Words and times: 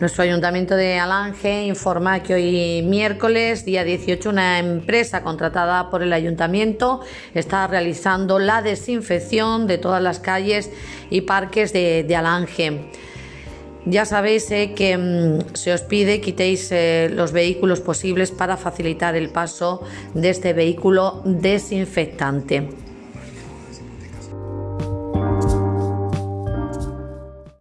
Nuestro 0.00 0.24
ayuntamiento 0.24 0.74
de 0.74 0.98
Alange 0.98 1.66
informa 1.66 2.20
que 2.20 2.34
hoy 2.34 2.82
miércoles, 2.82 3.64
día 3.64 3.84
18, 3.84 4.28
una 4.28 4.58
empresa 4.58 5.22
contratada 5.22 5.88
por 5.88 6.02
el 6.02 6.12
ayuntamiento 6.12 7.00
está 7.32 7.68
realizando 7.68 8.40
la 8.40 8.60
desinfección 8.60 9.68
de 9.68 9.78
todas 9.78 10.02
las 10.02 10.18
calles 10.18 10.68
y 11.10 11.20
parques 11.20 11.72
de, 11.72 12.16
Alange. 12.16 12.90
Ya 13.86 14.04
sabéis 14.04 14.50
eh, 14.50 14.72
que 14.74 14.98
mm, 14.98 15.54
se 15.54 15.72
os 15.72 15.82
pide 15.82 16.20
quitéis 16.20 16.72
eh, 16.72 17.08
los 17.12 17.30
vehículos 17.30 17.80
posibles 17.80 18.32
para 18.32 18.56
facilitar 18.56 19.14
el 19.14 19.28
paso 19.28 19.82
de 20.12 20.30
este 20.30 20.54
vehículo 20.54 21.22
desinfectante. 21.24 22.83